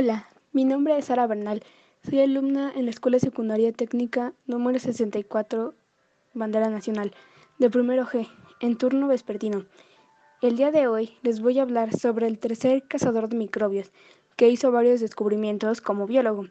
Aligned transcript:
Hola, 0.00 0.28
mi 0.52 0.64
nombre 0.64 0.96
es 0.96 1.06
Sara 1.06 1.26
Bernal. 1.26 1.64
Soy 2.08 2.20
alumna 2.20 2.72
en 2.76 2.84
la 2.84 2.92
Escuela 2.92 3.18
Secundaria 3.18 3.72
Técnica 3.72 4.32
número 4.46 4.78
64, 4.78 5.74
Bandera 6.34 6.68
Nacional, 6.68 7.12
de 7.58 7.68
primero 7.68 8.06
G, 8.06 8.28
en 8.60 8.76
turno 8.78 9.08
vespertino. 9.08 9.66
El 10.40 10.56
día 10.56 10.70
de 10.70 10.86
hoy 10.86 11.16
les 11.22 11.40
voy 11.40 11.58
a 11.58 11.62
hablar 11.62 11.96
sobre 11.96 12.28
el 12.28 12.38
tercer 12.38 12.84
cazador 12.86 13.28
de 13.28 13.38
microbios, 13.38 13.90
que 14.36 14.48
hizo 14.48 14.70
varios 14.70 15.00
descubrimientos 15.00 15.80
como 15.80 16.06
biólogo. 16.06 16.46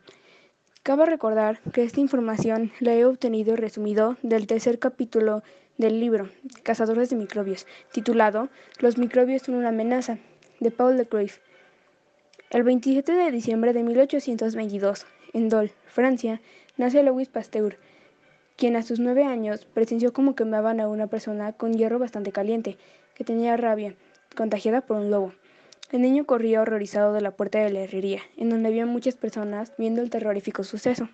Cabe 0.84 1.06
recordar 1.06 1.62
que 1.72 1.84
esta 1.84 2.02
información 2.02 2.74
la 2.82 2.96
he 2.96 3.06
obtenido 3.06 3.56
resumido 3.56 4.18
del 4.24 4.46
tercer 4.46 4.78
capítulo 4.78 5.42
del 5.78 6.02
libro 6.02 6.30
Cazadores 6.64 7.12
de 7.12 7.16
microbios, 7.16 7.66
titulado 7.94 8.50
Los 8.80 8.98
microbios 8.98 9.44
son 9.44 9.56
una 9.56 9.70
amenaza, 9.70 10.18
de 10.60 10.70
Paul 10.70 10.98
de 10.98 11.08
Cruyff. 11.08 11.40
El 12.50 12.64
27 12.64 13.12
de 13.12 13.30
diciembre 13.30 13.74
de 13.74 13.84
1822, 13.84 15.06
en 15.34 15.50
Dole, 15.50 15.74
Francia, 15.86 16.40
nace 16.78 17.04
Louis 17.04 17.28
Pasteur, 17.28 17.78
quien 18.56 18.78
a 18.78 18.84
sus 18.84 19.02
nueve 19.02 19.26
años 19.26 19.66
presenció 19.66 20.14
cómo 20.14 20.34
quemaban 20.34 20.80
a 20.80 20.88
una 20.88 21.08
persona 21.08 21.52
con 21.52 21.74
hierro 21.74 22.00
bastante 22.00 22.32
caliente, 22.32 22.78
que 23.16 23.26
tenía 23.26 23.58
rabia, 23.58 23.96
contagiada 24.34 24.80
por 24.80 24.96
un 24.96 25.12
lobo. 25.12 25.34
El 25.92 26.02
niño 26.02 26.26
corría 26.26 26.62
horrorizado 26.62 27.12
de 27.12 27.20
la 27.20 27.32
puerta 27.32 27.60
de 27.60 27.70
la 27.70 27.82
herrería, 27.82 28.22
en 28.38 28.50
donde 28.50 28.70
había 28.70 28.86
muchas 28.86 29.16
personas 29.16 29.74
viendo 29.78 30.02
el 30.02 30.10
terrorífico 30.10 30.64
suceso. 30.64 31.10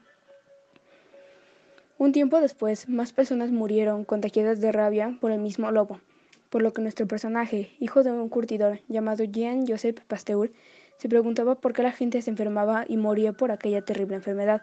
Un 1.97 2.11
tiempo 2.11 2.41
después, 2.41 2.87
más 2.87 3.11
personas 3.11 3.49
murieron 3.49 4.05
contagiadas 4.05 4.61
de 4.61 4.71
rabia 4.71 5.17
por 5.19 5.31
el 5.31 5.39
mismo 5.39 5.71
lobo, 5.71 5.99
por 6.51 6.61
lo 6.61 6.73
que 6.73 6.83
nuestro 6.83 7.07
personaje, 7.07 7.71
hijo 7.79 8.03
de 8.03 8.11
un 8.11 8.29
curtidor 8.29 8.81
llamado 8.87 9.23
Jean-Joseph 9.23 10.01
Pasteur, 10.07 10.51
se 11.03 11.09
preguntaba 11.09 11.55
por 11.55 11.73
qué 11.73 11.83
la 11.83 11.91
gente 11.91 12.21
se 12.21 12.29
enfermaba 12.29 12.85
y 12.87 12.95
moría 12.95 13.33
por 13.33 13.51
aquella 13.51 13.81
terrible 13.81 14.15
enfermedad, 14.15 14.61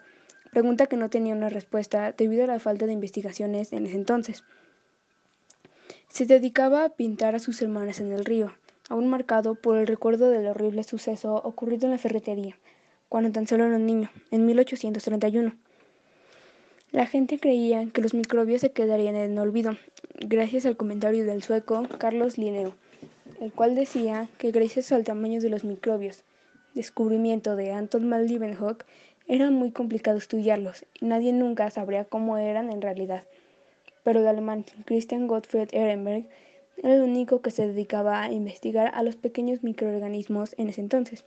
pregunta 0.51 0.87
que 0.87 0.97
no 0.97 1.11
tenía 1.11 1.35
una 1.35 1.51
respuesta 1.51 2.13
debido 2.13 2.45
a 2.45 2.47
la 2.47 2.59
falta 2.59 2.87
de 2.87 2.95
investigaciones 2.95 3.75
en 3.75 3.85
ese 3.85 3.97
entonces. 3.97 4.43
Se 6.09 6.25
dedicaba 6.25 6.87
a 6.87 6.89
pintar 6.89 7.35
a 7.35 7.41
sus 7.41 7.61
hermanas 7.61 8.01
en 8.01 8.11
el 8.13 8.25
río, 8.25 8.55
aún 8.89 9.09
marcado 9.09 9.55
por 9.55 9.77
el 9.77 9.87
recuerdo 9.87 10.31
del 10.31 10.47
horrible 10.47 10.83
suceso 10.83 11.35
ocurrido 11.35 11.85
en 11.85 11.91
la 11.91 11.99
ferretería, 11.99 12.57
cuando 13.11 13.31
tan 13.33 13.47
solo 13.47 13.67
era 13.67 13.77
un 13.77 13.85
niño, 13.85 14.09
en 14.31 14.47
1831. 14.47 15.55
La 16.91 17.05
gente 17.05 17.39
creía 17.39 17.85
que 17.93 18.01
los 18.01 18.15
microbios 18.15 18.63
se 18.63 18.73
quedarían 18.73 19.15
en 19.15 19.39
olvido, 19.39 19.77
gracias 20.21 20.65
al 20.65 20.79
comentario 20.79 21.27
del 21.27 21.43
sueco 21.43 21.87
Carlos 21.99 22.39
Linneo 22.39 22.75
el 23.41 23.53
cual 23.53 23.75
decía 23.75 24.29
que 24.39 24.51
gracias 24.51 24.93
al 24.93 25.05
tamaño 25.05 25.41
de 25.41 25.49
los 25.49 25.65
microbios, 25.65 26.23
descubrimiento 26.75 27.57
de 27.57 27.73
Anton 27.73 28.09
van 28.09 28.27
Leeuwenhoek, 28.27 28.85
era 29.27 29.51
muy 29.51 29.71
complicado 29.71 30.19
estudiarlos 30.19 30.85
y 31.01 31.07
nadie 31.07 31.33
nunca 31.33 31.71
sabría 31.71 32.05
cómo 32.05 32.37
eran 32.39 32.71
en 32.71 32.83
realidad. 32.83 33.25
Pero 34.03 34.21
el 34.21 34.27
alemán 34.27 34.65
Christian 34.87 35.27
Gottfried 35.27 35.69
Ehrenberg 35.73 36.27
era 36.79 36.95
el 36.95 37.03
único 37.03 37.41
que 37.41 37.51
se 37.51 37.67
dedicaba 37.67 38.23
a 38.23 38.33
investigar 38.33 38.91
a 38.95 39.03
los 39.03 39.17
pequeños 39.17 39.62
microorganismos 39.62 40.55
en 40.59 40.69
ese 40.69 40.81
entonces. 40.81 41.25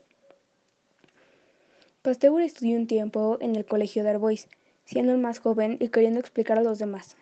Pasteur 2.01 2.41
estudió 2.41 2.75
un 2.75 2.87
tiempo 2.87 3.37
en 3.39 3.55
el 3.55 3.65
colegio 3.65 4.03
de 4.03 4.09
Arbois, 4.09 4.47
siendo 4.83 5.13
el 5.13 5.19
más 5.19 5.39
joven 5.39 5.77
y 5.79 5.89
queriendo 5.89 6.19
explicar 6.19 6.59
a 6.59 6.63
los 6.63 6.79
demás. 6.79 7.15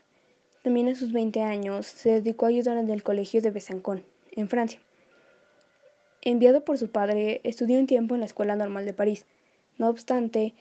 También 0.63 0.87
a 0.87 0.95
sus 0.95 1.11
20 1.11 1.41
años 1.41 1.85
se 1.85 2.21
dedicó 2.21 2.45
a 2.45 2.49
ayudar 2.49 2.77
en 2.77 2.89
el 2.89 3.03
colegio 3.03 3.41
de 3.41 3.51
Besançon 3.51 4.03
en 4.31 4.47
Francia. 4.47 4.79
Enviado 6.23 6.63
por 6.63 6.77
su 6.77 6.91
padre, 6.91 7.41
estudió 7.43 7.79
un 7.79 7.87
tiempo 7.87 8.13
en 8.13 8.19
la 8.21 8.27
Escuela 8.27 8.55
Normal 8.55 8.85
de 8.85 8.93
París. 8.93 9.25
No 9.79 9.89
obstante, 9.89 10.53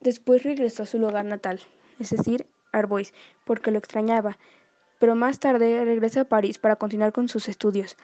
después 0.00 0.42
regresó 0.42 0.82
a 0.82 0.86
su 0.86 0.98
lugar 0.98 1.24
natal, 1.24 1.60
es 2.00 2.10
decir, 2.10 2.46
Arbois, 2.72 3.14
porque 3.44 3.70
lo 3.70 3.78
extrañaba, 3.78 4.38
pero 4.98 5.14
más 5.14 5.38
tarde 5.38 5.84
regresa 5.84 6.22
a 6.22 6.24
París 6.24 6.58
para 6.58 6.74
continuar 6.74 7.12
con 7.12 7.28
sus 7.28 7.48
estudios, 7.48 7.96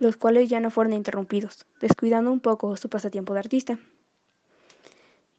los 0.00 0.16
cuales 0.16 0.48
ya 0.48 0.58
no 0.58 0.70
fueron 0.70 0.92
interrumpidos, 0.92 1.66
descuidando 1.80 2.32
un 2.32 2.40
poco 2.40 2.76
su 2.76 2.88
pasatiempo 2.88 3.32
de 3.32 3.38
artista. 3.38 3.78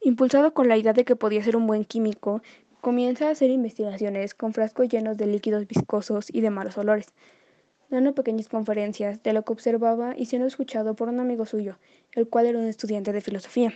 Impulsado 0.00 0.54
con 0.54 0.66
la 0.66 0.78
idea 0.78 0.94
de 0.94 1.04
que 1.04 1.14
podía 1.14 1.44
ser 1.44 1.56
un 1.56 1.66
buen 1.66 1.84
químico, 1.84 2.42
comienza 2.80 3.28
a 3.28 3.32
hacer 3.32 3.50
investigaciones 3.50 4.34
con 4.34 4.54
frascos 4.54 4.88
llenos 4.88 5.18
de 5.18 5.26
líquidos 5.26 5.66
viscosos 5.68 6.28
y 6.32 6.40
de 6.40 6.50
malos 6.50 6.78
olores, 6.78 7.12
dando 7.92 8.14
pequeñas 8.14 8.48
conferencias 8.48 9.22
de 9.22 9.32
lo 9.34 9.44
que 9.44 9.52
observaba 9.52 10.14
y 10.16 10.26
siendo 10.26 10.48
escuchado 10.48 10.94
por 10.96 11.08
un 11.08 11.20
amigo 11.20 11.44
suyo, 11.44 11.78
el 12.12 12.26
cual 12.28 12.46
era 12.46 12.58
un 12.58 12.66
estudiante 12.66 13.12
de 13.12 13.20
filosofía. 13.20 13.72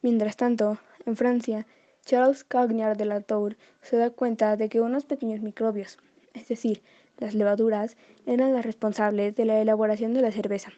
Mientras 0.00 0.36
tanto, 0.36 0.78
en 1.04 1.16
Francia, 1.16 1.66
Charles 2.06 2.42
Cagniard 2.44 2.96
de 2.96 3.04
la 3.04 3.20
Tour 3.20 3.56
se 3.82 3.98
da 3.98 4.08
cuenta 4.08 4.56
de 4.56 4.70
que 4.70 4.80
unos 4.80 5.04
pequeños 5.04 5.40
microbios, 5.40 5.98
es 6.32 6.48
decir, 6.48 6.82
las 7.18 7.34
levaduras, 7.34 7.98
eran 8.24 8.54
las 8.54 8.64
responsables 8.64 9.36
de 9.36 9.44
la 9.44 9.60
elaboración 9.60 10.14
de 10.14 10.22
la 10.22 10.32
cerveza. 10.32 10.72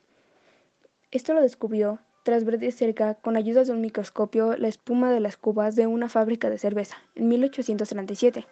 Esto 1.12 1.32
lo 1.32 1.42
descubrió 1.42 2.00
tras 2.24 2.44
ver 2.44 2.58
de 2.58 2.72
cerca, 2.72 3.14
con 3.14 3.36
ayuda 3.36 3.64
de 3.64 3.72
un 3.72 3.80
microscopio, 3.80 4.56
la 4.56 4.68
espuma 4.68 5.12
de 5.12 5.20
las 5.20 5.36
cubas 5.36 5.74
de 5.76 5.86
una 5.86 6.08
fábrica 6.08 6.50
de 6.50 6.58
cerveza, 6.58 6.96
en 7.14 7.28
1837. 7.28 8.46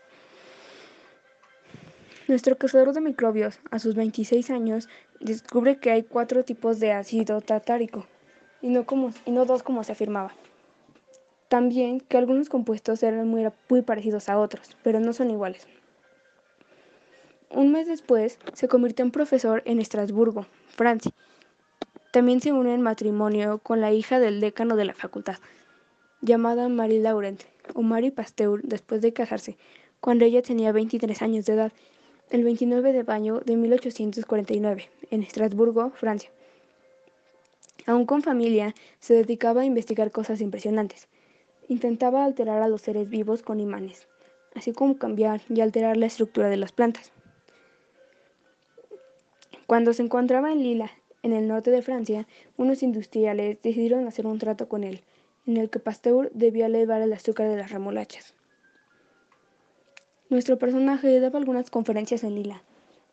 Nuestro 2.31 2.57
cazador 2.57 2.93
de 2.93 3.01
microbios, 3.01 3.59
a 3.73 3.81
sus 3.81 3.97
26 3.97 4.51
años, 4.51 4.89
descubre 5.19 5.81
que 5.81 5.91
hay 5.91 6.05
cuatro 6.05 6.45
tipos 6.45 6.79
de 6.79 6.93
ácido 6.93 7.41
tartárico, 7.41 8.07
y 8.63 8.69
no, 8.69 9.45
dos 9.47 9.65
como 9.65 9.83
se 9.83 9.91
afirmaba. 9.91 10.33
También 11.49 11.99
que 11.99 12.17
algunos 12.17 12.49
compuestos 12.49 13.03
eran 13.03 13.27
muy, 13.27 13.49
muy 13.69 13.83
parecidos 13.83 14.29
a 14.29 14.39
otros, 14.39 14.77
pero 14.85 15.01
no 15.01 15.13
son 15.13 15.33
iguales. 15.33 15.67
Un 17.51 17.73
mes 17.73 17.89
después, 17.89 18.39
se 18.53 18.69
convirtió 18.69 19.05
en 19.05 19.11
profesor 19.11 19.65
en 19.65 19.81
Estrasburgo, 19.81 20.47
Francia. 20.69 21.11
También 22.13 22.41
se 22.41 22.53
une 22.53 22.75
en 22.75 22.81
matrimonio 22.81 23.59
con 23.59 23.81
la 23.81 23.91
hija 23.91 24.21
del 24.21 24.41
decano 24.41 24.77
de 24.77 24.85
la 24.85 24.95
facultad, 24.95 25.39
llamada 26.21 26.69
Marie 26.69 27.01
Laurent, 27.01 27.43
o 27.75 27.83
Marie 27.83 28.13
Pasteur, 28.13 28.61
después 28.63 29.03
de 29.03 29.13
casarse, 29.13 29.57
cuando 29.99 30.25
ella 30.25 30.43
tenía 30.43 30.71
23 30.71 31.23
años 31.23 31.45
de 31.47 31.55
edad 31.55 31.73
el 32.31 32.45
29 32.45 32.93
de 32.93 33.03
mayo 33.03 33.41
de 33.41 33.57
1849, 33.57 34.89
en 35.11 35.23
Estrasburgo, 35.25 35.91
Francia. 35.91 36.31
Aún 37.87 38.07
con 38.07 38.23
familia, 38.23 38.73
se 39.01 39.15
dedicaba 39.15 39.63
a 39.63 39.65
investigar 39.65 40.13
cosas 40.13 40.41
impresionantes. 40.41 41.09
Intentaba 41.67 42.25
alterar 42.25 42.63
a 42.63 42.69
los 42.69 42.83
seres 42.83 43.09
vivos 43.09 43.43
con 43.43 43.59
imanes, 43.59 44.07
así 44.55 44.73
como 44.73 44.97
cambiar 44.97 45.41
y 45.49 45.61
alterar 45.61 45.97
la 45.97 46.07
estructura 46.07 46.49
de 46.49 46.57
las 46.57 46.71
plantas. 46.71 47.13
Cuando 49.67 49.93
se 49.93 50.03
encontraba 50.03 50.53
en 50.53 50.63
Lila, 50.63 50.93
en 51.23 51.33
el 51.33 51.49
norte 51.49 51.73
de 51.73 51.83
Francia, 51.83 52.29
unos 52.57 52.85
industriales 52.85 53.59
decidieron 53.61 54.07
hacer 54.07 54.27
un 54.27 54.39
trato 54.39 54.69
con 54.69 54.85
él, 54.85 55.03
en 55.47 55.57
el 55.57 55.69
que 55.69 55.81
Pasteur 55.81 56.31
debía 56.33 56.67
elevar 56.67 57.03
el 57.03 57.13
azúcar 57.13 57.49
de 57.49 57.57
las 57.57 57.73
remolachas. 57.73 58.35
Nuestro 60.31 60.59
personaje 60.59 61.19
daba 61.19 61.41
algunas 61.41 61.71
conferencias 61.71 62.23
en 62.23 62.37
Lila, 62.37 62.63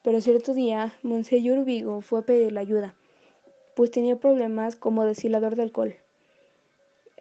pero 0.03 0.21
cierto 0.21 0.53
día 0.53 0.93
Monseñor 1.01 1.65
Vigo 1.65 2.01
fue 2.01 2.19
a 2.19 2.21
pedirle 2.21 2.59
ayuda, 2.59 2.93
pues 3.75 3.89
tenía 3.89 4.19
problemas 4.19 4.75
como 4.75 5.03
deshilador 5.03 5.55
de 5.55 5.63
alcohol. 5.63 5.95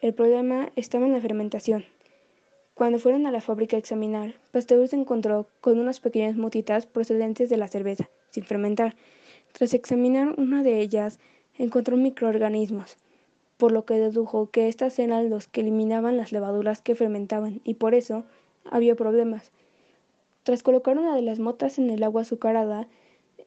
El 0.03 0.13
problema 0.13 0.71
estaba 0.77 1.07
en 1.07 1.15
la 1.15 1.21
fermentación. 1.23 1.87
Cuando 2.75 2.99
fueron 2.99 3.25
a 3.25 3.31
la 3.31 3.41
fábrica 3.41 3.77
a 3.77 3.79
examinar, 3.79 4.35
Pasteur 4.53 4.87
se 4.87 4.97
encontró 4.97 5.49
con 5.63 5.79
unas 5.79 5.99
pequeñas 5.99 6.37
motitas 6.37 6.85
procedentes 6.85 7.49
de 7.49 7.57
la 7.57 7.67
cerveza, 7.67 8.11
sin 8.29 8.45
fermentar. 8.45 8.97
Tras 9.53 9.73
examinar 9.73 10.35
una 10.37 10.63
de 10.63 10.81
ellas, 10.81 11.19
encontró 11.57 11.97
microorganismos, 11.97 12.99
por 13.57 13.73
lo 13.73 13.87
que 13.87 13.95
dedujo 13.95 14.51
que 14.51 14.69
estas 14.69 14.99
eran 14.99 15.31
los 15.31 15.49
que 15.49 15.63
eliminaban 15.63 16.19
las 16.19 16.33
levaduras 16.33 16.83
que 16.83 16.95
fermentaban 16.95 17.63
y 17.65 17.75
por 17.75 17.95
eso 17.95 18.27
había 18.71 18.95
problemas. 18.95 19.53
Tras 20.47 20.63
colocar 20.63 20.97
una 20.97 21.17
de 21.17 21.23
las 21.23 21.41
motas 21.41 21.77
en 21.77 21.91
el 21.91 22.05
agua 22.05 22.23
azucarada, 22.23 22.87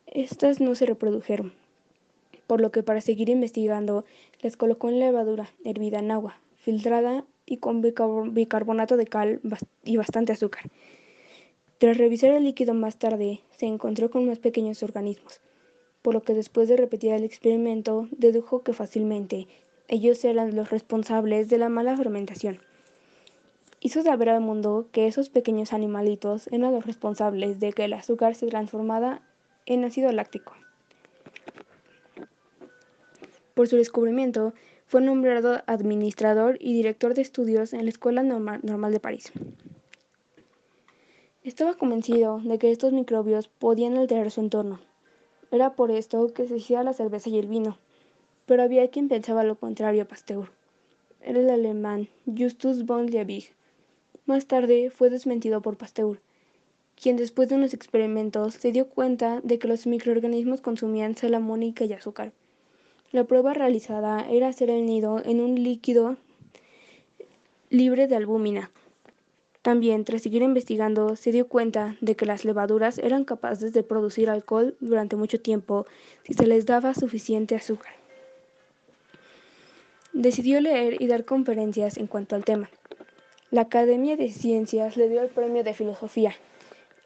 estas 0.06 0.60
no 0.60 0.76
se 0.76 0.86
reprodujeron, 0.86 1.54
por 2.46 2.60
lo 2.60 2.74
que 2.74 2.84
para 2.84 3.00
seguir 3.00 3.30
investigando 3.30 4.04
las 4.42 4.58
colocó 4.58 4.90
en 4.90 5.00
levadura 5.00 5.50
hervida 5.64 6.00
en 6.00 6.12
agua, 6.12 6.42
filtrada 6.58 7.24
y 7.46 7.56
con 7.56 7.82
bicarbonato 7.82 8.98
de 8.98 9.06
cal 9.08 9.40
y 9.86 9.96
bastante 9.96 10.34
azúcar. 10.34 10.64
Tras 11.78 11.98
revisar 11.98 12.32
el 12.32 12.44
líquido 12.44 12.74
más 12.74 12.98
tarde, 12.98 13.40
se 13.56 13.66
encontró 13.66 14.12
con 14.12 14.28
más 14.28 14.40
pequeños 14.40 14.84
organismos, 14.84 15.40
por 16.02 16.14
lo 16.14 16.22
que 16.22 16.34
después 16.34 16.68
de 16.68 16.76
repetir 16.76 17.14
el 17.14 17.24
experimento, 17.24 18.10
dedujo 18.12 18.62
que 18.62 18.74
fácilmente 18.74 19.48
ellos 19.88 20.22
eran 20.26 20.54
los 20.54 20.70
responsables 20.70 21.48
de 21.48 21.60
la 21.60 21.70
mala 21.70 21.96
fermentación 21.96 22.60
hizo 23.82 24.02
saber 24.02 24.30
al 24.30 24.42
mundo 24.42 24.88
que 24.92 25.08
esos 25.08 25.30
pequeños 25.30 25.74
animalitos 25.74 26.48
eran 26.48 26.74
los 26.74 26.86
responsables 26.86 27.60
de 27.60 27.74
que 27.74 27.86
el 27.86 27.94
azúcar 27.94 28.36
se 28.36 28.48
transformara 28.48 29.22
en 29.66 29.84
ácido 29.84 30.12
láctico. 30.12 30.54
Por 33.54 33.68
su 33.68 33.76
descubrimiento, 33.76 34.54
fue 34.86 35.02
nombrado 35.02 35.62
administrador 35.68 36.58
y 36.60 36.74
director 36.74 37.14
de 37.14 37.22
estudios 37.22 37.74
en 37.74 37.84
la 37.84 37.90
Escuela 37.90 38.24
Normal 38.24 38.92
de 38.92 39.00
París. 39.00 39.32
Estaba 41.44 41.76
convencido 41.76 42.40
de 42.40 42.58
que 42.58 42.72
estos 42.72 42.92
microbios 42.92 43.48
podían 43.48 43.98
alterar 43.98 44.32
su 44.32 44.42
entorno. 44.42 44.80
Era 45.52 45.74
por 45.74 45.92
esto 45.92 46.34
que 46.34 46.48
se 46.48 46.58
hacía 46.58 46.84
la 46.84 46.94
cerveza 46.94 47.30
y 47.30 47.38
el 47.38 47.48
vino. 47.48 47.78
Pero 48.46 48.64
había 48.64 48.90
quien 48.90 49.10
pensaba 49.10 49.44
lo 49.44 49.56
contrario 49.56 50.04
a 50.04 50.06
Pasteur. 50.06 50.50
Era 51.22 51.40
el 51.40 51.50
alemán 51.50 52.10
Justus 52.26 52.86
von 52.86 53.08
Liebig. 53.08 53.54
Más 54.30 54.46
tarde 54.46 54.92
fue 54.92 55.10
desmentido 55.10 55.60
por 55.64 55.76
Pasteur, 55.76 56.20
quien 56.96 57.18
después 57.18 57.50
de 57.50 57.56
unos 57.56 57.74
experimentos 57.74 58.54
se 58.54 58.72
dio 58.72 58.88
cuenta 58.88 59.42
de 59.42 59.58
que 59.58 59.68
los 59.68 59.88
microorganismos 59.88 60.62
consumían 60.62 61.18
sal 61.18 61.34
amónica 61.34 61.84
y 61.84 61.94
azúcar. 61.94 62.32
La 63.12 63.24
prueba 63.24 63.56
realizada 63.56 64.30
era 64.30 64.48
hacer 64.48 64.70
el 64.70 64.86
nido 64.86 65.20
en 65.26 65.42
un 65.42 65.56
líquido 65.56 66.18
libre 67.72 68.06
de 68.06 68.18
albúmina. 68.18 68.70
También, 69.64 70.06
tras 70.06 70.22
seguir 70.22 70.44
investigando, 70.44 71.16
se 71.16 71.32
dio 71.32 71.48
cuenta 71.48 71.98
de 72.00 72.16
que 72.16 72.28
las 72.28 72.46
levaduras 72.46 73.00
eran 73.00 73.26
capaces 73.26 73.74
de 73.74 73.82
producir 73.82 74.30
alcohol 74.30 74.78
durante 74.80 75.16
mucho 75.16 75.42
tiempo 75.42 75.88
si 76.22 76.36
se 76.36 76.46
les 76.46 76.68
daba 76.68 76.94
suficiente 76.94 77.56
azúcar. 77.56 77.94
Decidió 80.14 80.62
leer 80.62 81.02
y 81.02 81.08
dar 81.08 81.26
conferencias 81.26 81.98
en 81.98 82.06
cuanto 82.06 82.36
al 82.36 82.46
tema. 82.46 82.70
La 83.52 83.62
Academia 83.62 84.16
de 84.16 84.30
Ciencias 84.30 84.96
le 84.96 85.10
dio 85.10 85.24
el 85.24 85.30
premio 85.30 85.64
de 85.64 85.74
filosofía 85.74 86.36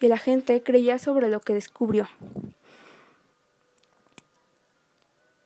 y 0.01 0.09
la 0.09 0.17
gente 0.17 0.61
creía 0.61 0.99
sobre 0.99 1.29
lo 1.29 1.39
que 1.39 1.53
descubrió. 1.53 2.09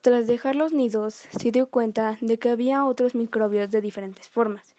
Tras 0.02 0.26
dejar 0.26 0.56
los 0.56 0.74
nidos, 0.74 1.14
se 1.14 1.52
dio 1.52 1.68
cuenta 1.68 2.18
de 2.22 2.40
que 2.40 2.50
había 2.50 2.84
otros 2.84 3.14
microbios 3.14 3.70
de 3.70 3.82
diferentes 3.82 4.28
formas. 4.28 4.76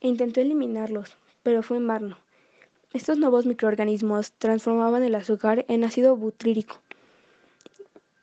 E 0.00 0.08
intentó 0.08 0.40
eliminarlos, 0.40 1.16
pero 1.44 1.62
fue 1.62 1.76
en 1.76 1.86
vano. 1.86 2.18
Estos 2.92 3.18
nuevos 3.18 3.46
microorganismos 3.46 4.32
transformaban 4.32 5.04
el 5.04 5.14
azúcar 5.14 5.64
en 5.68 5.84
ácido 5.84 6.16
butrírico. 6.16 6.80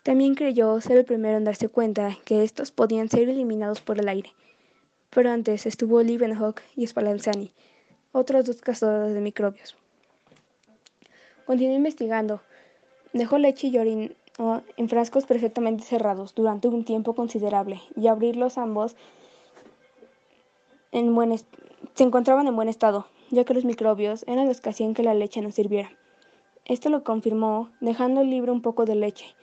También 0.04 0.36
creyó 0.36 0.82
ser 0.82 0.98
el 0.98 1.06
primero 1.06 1.38
en 1.38 1.46
darse 1.46 1.70
cuenta 1.70 2.18
que 2.26 2.44
estos 2.44 2.72
podían 2.72 3.08
ser 3.08 3.30
eliminados 3.30 3.80
por 3.80 4.00
el 4.00 4.10
aire. 4.10 4.34
Pero 5.16 5.32
antes 5.32 5.66
estuvo 5.66 6.04
Leeuwenhoek 6.04 6.62
y 6.76 6.86
Spallanzani, 6.86 7.54
otros 8.12 8.44
dos 8.44 8.60
cazadores 8.60 9.14
de 9.14 9.22
microbios. 9.22 9.78
Continuó 11.46 11.74
investigando. 11.74 12.42
Dejó 13.14 13.38
leche 13.38 13.68
y 13.68 13.78
orina 13.78 14.10
en 14.76 14.90
frascos 14.90 15.26
perfectamente 15.26 15.86
cerrados 15.86 16.36
durante 16.36 16.68
un 16.68 16.84
tiempo 16.84 17.16
considerable 17.16 17.80
y 17.96 18.08
abrirlos 18.08 18.58
ambos 18.58 18.98
en 20.92 21.16
buen 21.16 21.34
se 21.38 22.04
encontraban 22.04 22.48
en 22.48 22.56
buen 22.58 22.68
estado, 22.68 23.08
ya 23.32 23.46
que 23.46 23.54
los 23.54 23.64
microbios 23.64 24.26
eran 24.28 24.50
los 24.50 24.60
que 24.60 24.72
hacían 24.72 24.94
que 24.94 25.04
la 25.04 25.14
leche 25.14 25.40
no 25.40 25.54
sirviera. 25.54 25.92
Esto 26.66 26.90
lo 26.90 27.06
confirmó, 27.06 27.70
dejando 27.80 28.22
libre 28.22 28.52
un 28.52 28.62
poco 28.62 28.84
de 28.84 28.96
leche. 28.96 29.34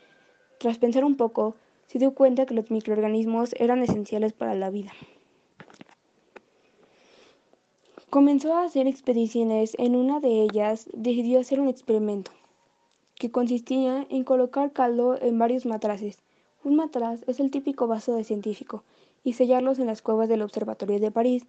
Tras 0.58 0.76
pensar 0.76 1.02
un 1.02 1.16
poco, 1.16 1.56
se 1.86 1.98
dio 1.98 2.12
cuenta 2.14 2.44
que 2.44 2.52
los 2.52 2.70
microorganismos 2.70 3.54
eran 3.58 3.82
esenciales 3.82 4.34
para 4.34 4.54
la 4.54 4.68
vida. 4.68 4.92
Comenzó 8.12 8.54
a 8.54 8.64
hacer 8.64 8.88
expediciones. 8.88 9.74
En 9.78 9.96
una 9.96 10.20
de 10.20 10.42
ellas 10.42 10.86
decidió 10.92 11.40
hacer 11.40 11.60
un 11.60 11.68
experimento 11.68 12.30
que 13.14 13.30
consistía 13.30 14.06
en 14.10 14.22
colocar 14.22 14.70
caldo 14.72 15.16
en 15.18 15.38
varios 15.38 15.64
matraces. 15.64 16.18
Un 16.62 16.76
matraz 16.76 17.26
es 17.26 17.40
el 17.40 17.50
típico 17.50 17.86
vaso 17.86 18.14
de 18.14 18.24
científico, 18.24 18.84
y 19.24 19.32
sellarlos 19.32 19.78
en 19.78 19.86
las 19.86 20.02
cuevas 20.02 20.28
del 20.28 20.42
Observatorio 20.42 21.00
de 21.00 21.10
París. 21.10 21.46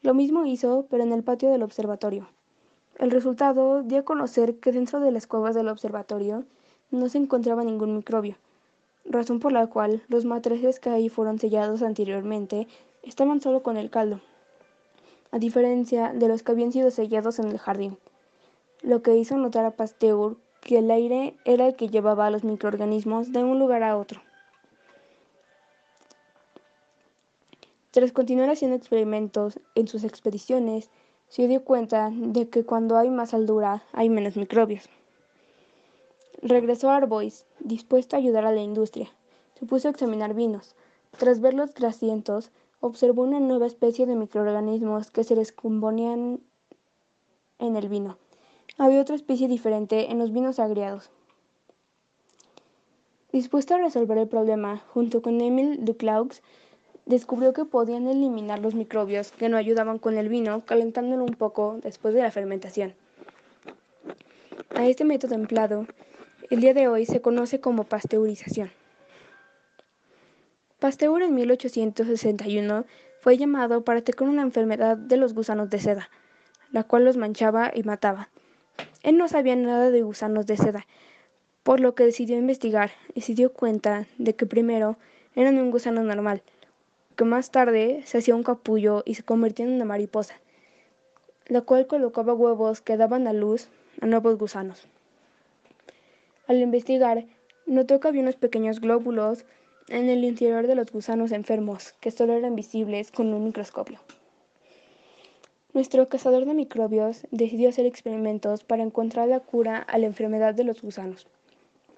Lo 0.00 0.14
mismo 0.14 0.46
hizo, 0.46 0.86
pero 0.88 1.02
en 1.02 1.12
el 1.12 1.24
patio 1.24 1.50
del 1.50 1.64
observatorio. 1.64 2.28
El 3.00 3.10
resultado 3.10 3.82
dio 3.82 3.98
a 3.98 4.04
conocer 4.04 4.60
que 4.60 4.70
dentro 4.70 5.00
de 5.00 5.10
las 5.10 5.26
cuevas 5.26 5.56
del 5.56 5.66
observatorio 5.66 6.44
no 6.92 7.08
se 7.08 7.18
encontraba 7.18 7.64
ningún 7.64 7.96
microbio, 7.96 8.36
razón 9.04 9.40
por 9.40 9.50
la 9.50 9.66
cual 9.66 10.04
los 10.06 10.24
matraces 10.24 10.78
que 10.78 10.90
ahí 10.90 11.08
fueron 11.08 11.40
sellados 11.40 11.82
anteriormente 11.82 12.68
estaban 13.02 13.40
solo 13.40 13.64
con 13.64 13.76
el 13.76 13.90
caldo, 13.90 14.20
a 15.30 15.38
diferencia 15.38 16.12
de 16.12 16.28
los 16.28 16.42
que 16.42 16.52
habían 16.52 16.72
sido 16.72 16.90
sellados 16.90 17.38
en 17.38 17.48
el 17.48 17.58
jardín, 17.58 17.98
lo 18.82 19.02
que 19.02 19.16
hizo 19.16 19.36
notar 19.36 19.64
a 19.64 19.76
Pasteur 19.76 20.36
que 20.60 20.78
el 20.78 20.90
aire 20.90 21.36
era 21.44 21.68
el 21.68 21.76
que 21.76 21.88
llevaba 21.88 22.26
a 22.26 22.30
los 22.30 22.44
microorganismos 22.44 23.32
de 23.32 23.44
un 23.44 23.58
lugar 23.58 23.82
a 23.82 23.96
otro. 23.96 24.20
Tras 27.92 28.12
continuar 28.12 28.50
haciendo 28.50 28.76
experimentos 28.76 29.58
en 29.74 29.88
sus 29.88 30.04
expediciones, 30.04 30.90
se 31.28 31.48
dio 31.48 31.64
cuenta 31.64 32.10
de 32.12 32.48
que 32.48 32.64
cuando 32.64 32.96
hay 32.96 33.10
más 33.10 33.32
altura 33.32 33.84
hay 33.92 34.10
menos 34.10 34.36
microbios. 34.36 34.88
Regresó 36.42 36.90
a 36.90 36.96
Arbois, 36.96 37.46
dispuesto 37.60 38.14
a 38.14 38.18
ayudar 38.18 38.44
a 38.44 38.52
la 38.52 38.60
industria. 38.60 39.08
Se 39.58 39.66
puso 39.66 39.88
a 39.88 39.92
examinar 39.92 40.34
vinos. 40.34 40.74
Tras 41.16 41.40
ver 41.40 41.54
los 41.54 41.72
grasientos, 41.72 42.50
observó 42.86 43.22
una 43.22 43.40
nueva 43.40 43.66
especie 43.66 44.06
de 44.06 44.16
microorganismos 44.16 45.10
que 45.10 45.24
se 45.24 45.34
descomponían 45.34 46.40
en 47.58 47.76
el 47.76 47.88
vino. 47.88 48.18
Había 48.78 49.00
otra 49.00 49.16
especie 49.16 49.48
diferente 49.48 50.10
en 50.10 50.18
los 50.18 50.32
vinos 50.32 50.58
agriados. 50.58 51.10
Dispuesto 53.32 53.74
a 53.74 53.78
resolver 53.78 54.18
el 54.18 54.28
problema, 54.28 54.82
junto 54.94 55.20
con 55.20 55.40
Emile 55.40 55.76
Duclaux, 55.78 56.42
descubrió 57.04 57.52
que 57.52 57.64
podían 57.64 58.08
eliminar 58.08 58.60
los 58.60 58.74
microbios 58.74 59.30
que 59.32 59.48
no 59.48 59.56
ayudaban 59.56 59.98
con 59.98 60.16
el 60.18 60.28
vino 60.28 60.64
calentándolo 60.64 61.24
un 61.24 61.34
poco 61.34 61.78
después 61.82 62.14
de 62.14 62.22
la 62.22 62.30
fermentación. 62.30 62.94
A 64.74 64.86
este 64.86 65.04
método 65.04 65.34
empleado, 65.34 65.86
el 66.50 66.60
día 66.60 66.74
de 66.74 66.88
hoy 66.88 67.06
se 67.06 67.20
conoce 67.20 67.60
como 67.60 67.84
pasteurización. 67.84 68.70
Pasteur 70.78 71.22
en 71.22 71.34
1861 71.34 72.84
fue 73.20 73.38
llamado 73.38 73.82
para 73.82 74.00
atacar 74.00 74.28
una 74.28 74.42
enfermedad 74.42 74.98
de 74.98 75.16
los 75.16 75.32
gusanos 75.32 75.70
de 75.70 75.78
seda, 75.78 76.10
la 76.70 76.84
cual 76.84 77.06
los 77.06 77.16
manchaba 77.16 77.72
y 77.74 77.82
mataba. 77.82 78.28
Él 79.02 79.16
no 79.16 79.26
sabía 79.26 79.56
nada 79.56 79.90
de 79.90 80.02
gusanos 80.02 80.46
de 80.46 80.58
seda, 80.58 80.86
por 81.62 81.80
lo 81.80 81.94
que 81.94 82.04
decidió 82.04 82.36
investigar 82.36 82.90
y 83.14 83.22
se 83.22 83.32
dio 83.32 83.54
cuenta 83.54 84.06
de 84.18 84.36
que 84.36 84.44
primero 84.44 84.98
eran 85.34 85.56
un 85.56 85.70
gusano 85.70 86.04
normal, 86.04 86.42
que 87.16 87.24
más 87.24 87.50
tarde 87.50 88.02
se 88.04 88.18
hacía 88.18 88.34
un 88.34 88.42
capullo 88.42 89.02
y 89.06 89.14
se 89.14 89.22
convertía 89.22 89.64
en 89.64 89.72
una 89.72 89.86
mariposa, 89.86 90.34
la 91.46 91.62
cual 91.62 91.86
colocaba 91.86 92.34
huevos 92.34 92.82
que 92.82 92.98
daban 92.98 93.26
a 93.28 93.32
luz 93.32 93.70
a 94.02 94.06
nuevos 94.06 94.36
gusanos. 94.36 94.86
Al 96.48 96.60
investigar, 96.60 97.24
notó 97.64 97.98
que 97.98 98.08
había 98.08 98.20
unos 98.20 98.36
pequeños 98.36 98.80
glóbulos 98.80 99.46
en 99.88 100.08
el 100.08 100.24
interior 100.24 100.66
de 100.66 100.74
los 100.74 100.90
gusanos 100.90 101.30
enfermos 101.30 101.92
que 102.00 102.10
solo 102.10 102.32
eran 102.32 102.56
visibles 102.56 103.12
con 103.12 103.32
un 103.32 103.44
microscopio. 103.44 104.00
Nuestro 105.72 106.08
cazador 106.08 106.44
de 106.44 106.54
microbios 106.54 107.26
decidió 107.30 107.68
hacer 107.68 107.86
experimentos 107.86 108.64
para 108.64 108.82
encontrar 108.82 109.28
la 109.28 109.40
cura 109.40 109.78
a 109.78 109.98
la 109.98 110.06
enfermedad 110.06 110.54
de 110.54 110.64
los 110.64 110.82
gusanos. 110.82 111.28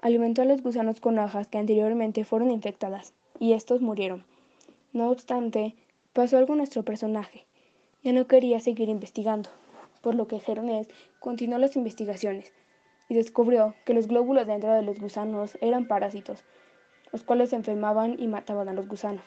Alimentó 0.03 0.43
a 0.43 0.45
los 0.45 0.63
gusanos 0.63 1.01
con 1.01 1.19
hojas 1.19 1.49
que 1.49 1.59
anteriormente 1.59 2.25
fueron 2.25 2.51
infectadas, 2.51 3.15
y 3.39 3.53
estos 3.53 3.81
murieron. 3.81 4.25
No 4.93 5.11
obstante, 5.11 5.75
pasó 6.13 6.37
algo 6.37 6.55
a 6.55 6.57
nuestro 6.57 6.83
personaje. 6.83 7.47
Ya 8.03 8.13
no 8.13 8.27
quería 8.27 8.61
seguir 8.61 8.89
investigando, 8.89 9.49
por 10.03 10.15
lo 10.15 10.27
que 10.27 10.41
Geronés 10.41 10.89
continuó 11.21 11.59
las 11.59 11.77
investigaciones 11.77 12.53
y 13.09 13.15
descubrió 13.15 13.75
que 13.87 13.95
los 13.95 14.09
glóbulos 14.09 14.47
dentro 14.47 14.73
de 14.73 14.83
los 14.83 14.99
gusanos 14.99 15.57
eran 15.61 15.89
parásitos, 15.89 16.45
los 17.13 17.23
cuales 17.23 17.53
enfermaban 17.53 18.17
y 18.19 18.29
mataban 18.29 18.69
a 18.69 18.73
los 18.73 18.89
gusanos. 18.89 19.25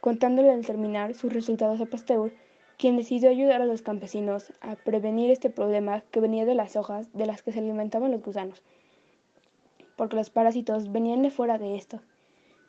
Contándole 0.00 0.50
al 0.50 0.64
terminar 0.64 1.14
sus 1.14 1.32
resultados 1.32 1.80
a 1.80 1.86
Pasteur, 1.86 2.32
quien 2.78 2.96
decidió 2.96 3.28
ayudar 3.28 3.60
a 3.60 3.66
los 3.66 3.82
campesinos 3.82 4.54
a 4.62 4.74
prevenir 4.74 5.30
este 5.30 5.50
problema 5.50 6.02
que 6.10 6.20
venía 6.20 6.46
de 6.46 6.54
las 6.54 6.76
hojas 6.76 7.12
de 7.12 7.26
las 7.26 7.42
que 7.42 7.52
se 7.52 7.58
alimentaban 7.58 8.10
los 8.10 8.22
gusanos, 8.22 8.62
porque 9.96 10.16
los 10.16 10.30
parásitos 10.30 10.90
venían 10.90 11.20
de 11.20 11.30
fuera 11.30 11.58
de 11.58 11.76
esto, 11.76 12.00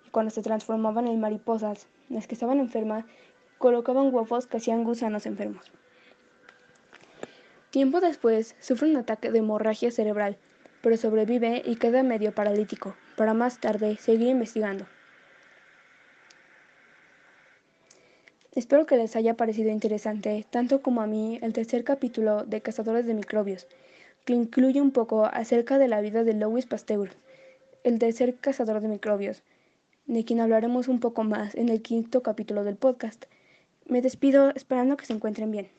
y 0.05 0.10
cuando 0.10 0.31
se 0.31 0.41
transformaban 0.41 1.07
en 1.07 1.21
mariposas, 1.21 1.88
las 2.10 2.27
que 2.27 2.36
estaban 2.36 2.60
enfermas 2.60 3.05
colocaban 3.57 4.13
huevos 4.13 4.48
que 4.48 4.57
hacían 4.57 4.83
gusanos 4.83 5.25
enfermos. 5.25 5.71
Tiempo 7.69 8.01
después, 8.01 8.57
sufre 8.60 8.89
un 8.89 8.98
ataque 8.98 9.31
de 9.31 9.39
hemorragia 9.39 9.91
cerebral, 9.91 10.38
pero 10.81 10.97
sobrevive 10.97 11.61
y 11.65 11.75
queda 11.75 12.03
medio 12.03 12.33
paralítico, 12.33 12.95
para 13.15 13.33
más 13.33 13.59
tarde 13.59 13.97
seguir 13.97 14.27
investigando. 14.27 14.85
Espero 18.53 18.85
que 18.85 18.97
les 18.97 19.15
haya 19.15 19.35
parecido 19.35 19.69
interesante, 19.69 20.45
tanto 20.50 20.81
como 20.81 21.01
a 21.01 21.07
mí, 21.07 21.39
el 21.41 21.53
tercer 21.53 21.85
capítulo 21.85 22.43
de 22.43 22.61
Cazadores 22.61 23.05
de 23.05 23.13
Microbios, 23.13 23.65
que 24.25 24.33
incluye 24.33 24.81
un 24.81 24.91
poco 24.91 25.25
acerca 25.25 25.77
de 25.77 25.88
la 25.88 26.01
vida 26.01 26.23
de 26.23 26.33
Louis 26.33 26.65
Pasteur, 26.65 27.11
el 27.83 27.97
tercer 27.97 28.35
cazador 28.35 28.81
de 28.81 28.88
microbios. 28.88 29.43
de 30.05 30.25
quien 30.25 30.41
hablaremos 30.41 30.88
un 30.89 31.00
poco 31.00 31.23
más 31.23 31.55
en 31.55 31.69
el 31.69 31.81
quinto 31.81 32.21
capítulo 32.21 32.63
del 32.63 32.75
podcast. 32.75 33.25
Me 33.85 34.01
despido 34.01 34.50
esperando 34.55 34.97
que 34.97 35.05
se 35.05 35.13
encuentren 35.13 35.51
bien. 35.51 35.69